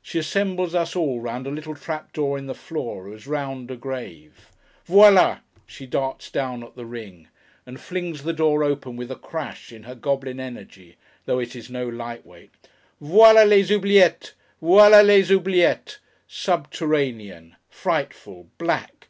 [0.00, 3.76] She assembles us all, round a little trap door in the floor, as round a
[3.76, 4.48] grave.
[4.88, 7.28] 'Voilà!' she darts down at the ring,
[7.66, 10.96] and flings the door open with a crash, in her goblin energy,
[11.26, 12.52] though it is no light weight.
[13.02, 14.32] 'Voilà les oubliettes!
[14.62, 15.98] Voilà les oubliettes!
[16.26, 17.54] Subterranean!
[17.68, 18.48] Frightful!
[18.56, 19.08] Black!